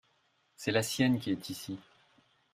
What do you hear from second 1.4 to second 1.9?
ici.